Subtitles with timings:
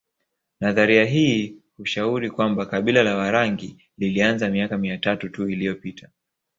[0.59, 6.09] Nadharia hii hushauri kwamba kabila la Warangi lilianza miaka mia tatu tu iliyopita